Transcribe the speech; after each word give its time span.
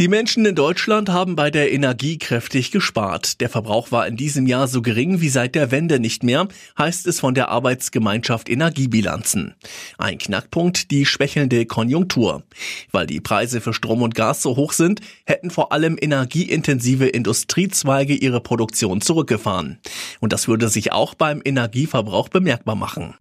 Die 0.00 0.08
Menschen 0.08 0.46
in 0.46 0.54
Deutschland 0.54 1.10
haben 1.10 1.36
bei 1.36 1.50
der 1.50 1.72
Energie 1.72 2.16
kräftig 2.16 2.70
gespart. 2.70 3.42
Der 3.42 3.50
Verbrauch 3.50 3.92
war 3.92 4.06
in 4.06 4.16
diesem 4.16 4.46
Jahr 4.46 4.66
so 4.66 4.80
gering 4.80 5.20
wie 5.20 5.28
seit 5.28 5.54
der 5.54 5.70
Wende 5.72 6.00
nicht 6.00 6.22
mehr, 6.22 6.48
heißt 6.78 7.06
es 7.06 7.20
von 7.20 7.34
der 7.34 7.50
Arbeitsgemeinschaft 7.50 8.48
Energiebilanzen. 8.48 9.56
Ein 9.98 10.16
Knackpunkt 10.16 10.90
die 10.90 11.04
schwächelnde 11.04 11.66
Konjunktur. 11.66 12.44
Weil 12.92 13.06
die 13.06 13.20
Preise 13.20 13.60
für 13.60 13.74
Strom 13.74 14.00
und 14.00 14.14
Gas 14.14 14.40
so 14.40 14.56
hoch 14.56 14.72
sind, 14.72 15.02
hätten 15.26 15.50
vor 15.50 15.70
allem 15.70 15.98
energieintensive 16.00 17.06
Industriezweige 17.06 18.14
ihre 18.14 18.40
Produktion 18.40 19.02
zurückgefahren. 19.02 19.80
Und 20.18 20.32
das 20.32 20.48
würde 20.48 20.70
sich 20.70 20.92
auch 20.92 21.12
beim 21.12 21.42
Energieverbrauch 21.44 22.30
bemerkbar 22.30 22.74
machen. 22.74 23.16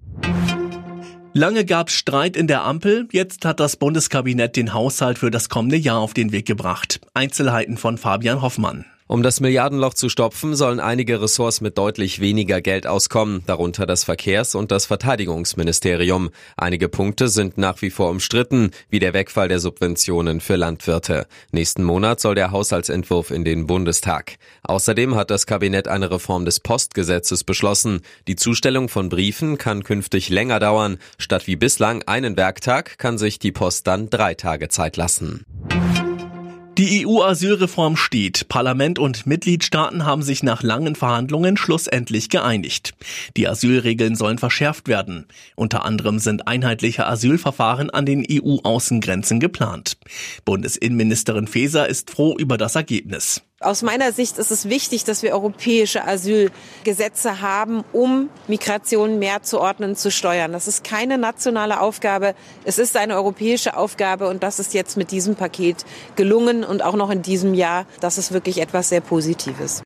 Lange 1.33 1.63
gab's 1.63 1.93
Streit 1.93 2.35
in 2.35 2.47
der 2.47 2.63
Ampel, 2.63 3.07
jetzt 3.11 3.45
hat 3.45 3.59
das 3.59 3.75
Bundeskabinett 3.75 4.55
den 4.55 4.73
Haushalt 4.73 5.19
für 5.19 5.29
das 5.29 5.47
kommende 5.47 5.77
Jahr 5.77 5.99
auf 5.99 6.15
den 6.15 6.31
Weg 6.31 6.47
gebracht. 6.47 7.01
Einzelheiten 7.13 7.77
von 7.77 7.99
Fabian 7.99 8.41
Hoffmann. 8.41 8.85
Um 9.11 9.23
das 9.23 9.39
Milliardenloch 9.39 9.95
zu 9.95 10.07
stopfen, 10.07 10.55
sollen 10.55 10.79
einige 10.79 11.19
Ressorts 11.19 11.61
mit 11.61 11.79
deutlich 11.79 12.19
weniger 12.19 12.61
Geld 12.61 12.85
auskommen, 12.85 13.41
darunter 13.47 13.87
das 13.87 14.03
Verkehrs- 14.03 14.53
und 14.53 14.69
das 14.69 14.85
Verteidigungsministerium. 14.85 16.29
Einige 16.57 16.89
Punkte 16.89 17.27
sind 17.27 17.57
nach 17.57 17.81
wie 17.81 17.89
vor 17.89 18.11
umstritten, 18.11 18.69
wie 18.91 18.99
der 18.99 19.15
Wegfall 19.15 19.47
der 19.47 19.59
Subventionen 19.59 20.41
für 20.41 20.57
Landwirte. 20.57 21.25
Nächsten 21.51 21.83
Monat 21.83 22.19
soll 22.19 22.35
der 22.35 22.51
Haushaltsentwurf 22.51 23.31
in 23.31 23.43
den 23.43 23.65
Bundestag. 23.65 24.35
Außerdem 24.61 25.15
hat 25.15 25.31
das 25.31 25.47
Kabinett 25.47 25.87
eine 25.87 26.11
Reform 26.11 26.45
des 26.45 26.59
Postgesetzes 26.59 27.43
beschlossen. 27.43 28.01
Die 28.27 28.35
Zustellung 28.35 28.89
von 28.89 29.09
Briefen 29.09 29.57
kann 29.57 29.83
künftig 29.83 30.29
länger 30.29 30.59
dauern. 30.59 30.99
Statt 31.17 31.47
wie 31.47 31.55
bislang 31.55 32.03
einen 32.03 32.37
Werktag 32.37 32.99
kann 32.99 33.17
sich 33.17 33.39
die 33.39 33.53
Post 33.53 33.87
dann 33.87 34.11
drei 34.11 34.35
Tage 34.35 34.69
Zeit 34.69 34.97
lassen. 34.97 35.47
Die 36.79 37.05
EU-Asylreform 37.05 37.97
steht. 37.97 38.47
Parlament 38.47 38.99
und 38.99 39.25
Mitgliedstaaten 39.25 40.05
haben 40.05 40.21
sich 40.21 40.43
nach 40.43 40.63
langen 40.63 40.95
Verhandlungen 40.95 41.57
schlussendlich 41.57 42.29
geeinigt. 42.29 42.93
Die 43.35 43.49
Asylregeln 43.49 44.15
sollen 44.15 44.37
verschärft 44.37 44.87
werden. 44.87 45.25
Unter 45.57 45.83
anderem 45.83 46.19
sind 46.19 46.47
einheitliche 46.47 47.05
Asylverfahren 47.05 47.89
an 47.89 48.05
den 48.05 48.25
EU-Außengrenzen 48.25 49.41
geplant. 49.41 49.97
Bundesinnenministerin 50.45 51.47
Faeser 51.47 51.89
ist 51.89 52.11
froh 52.11 52.37
über 52.37 52.57
das 52.57 52.75
Ergebnis. 52.75 53.41
Aus 53.61 53.81
meiner 53.81 54.13
Sicht 54.13 54.37
ist 54.37 54.51
es 54.51 54.69
wichtig, 54.69 55.03
dass 55.03 55.21
wir 55.21 55.33
europäische 55.33 56.07
Asylgesetze 56.07 57.41
haben, 57.41 57.83
um 57.91 58.29
Migration 58.47 59.19
mehr 59.19 59.43
zu 59.43 59.59
ordnen, 59.59 59.97
zu 59.97 60.11
steuern. 60.11 60.53
Das 60.53 60.69
ist 60.69 60.85
keine 60.85 61.17
nationale 61.17 61.81
Aufgabe. 61.81 62.35
Es 62.63 62.79
ist 62.79 62.95
eine 62.95 63.15
europäische 63.15 63.75
Aufgabe 63.75 64.29
und 64.29 64.43
das 64.43 64.59
ist 64.59 64.73
jetzt 64.73 64.95
mit 64.95 65.11
diesem 65.11 65.35
Paket 65.35 65.85
gelungen 66.15 66.63
und 66.63 66.81
auch 66.85 66.95
noch 66.95 67.09
in 67.09 67.21
diesem 67.21 67.53
Jahr. 67.53 67.85
Das 67.99 68.17
ist 68.17 68.31
wirklich 68.31 68.61
etwas 68.61 68.87
sehr 68.87 69.01
Positives. 69.01 69.83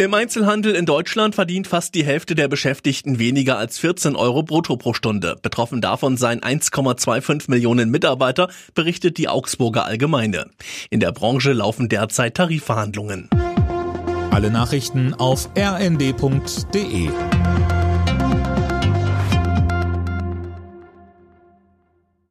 Im 0.00 0.14
Einzelhandel 0.14 0.74
in 0.76 0.86
Deutschland 0.86 1.34
verdient 1.34 1.66
fast 1.66 1.94
die 1.94 2.06
Hälfte 2.06 2.34
der 2.34 2.48
Beschäftigten 2.48 3.18
weniger 3.18 3.58
als 3.58 3.78
14 3.78 4.16
Euro 4.16 4.42
brutto 4.42 4.78
pro 4.78 4.94
Stunde. 4.94 5.36
Betroffen 5.42 5.82
davon 5.82 6.16
seien 6.16 6.40
1,25 6.40 7.50
Millionen 7.50 7.90
Mitarbeiter, 7.90 8.48
berichtet 8.72 9.18
die 9.18 9.28
Augsburger 9.28 9.84
Allgemeine. 9.84 10.46
In 10.88 11.00
der 11.00 11.12
Branche 11.12 11.52
laufen 11.52 11.90
derzeit 11.90 12.34
Tarifverhandlungen. 12.34 13.28
Alle 14.30 14.50
Nachrichten 14.50 15.12
auf 15.12 15.50
rnd.de 15.54 17.10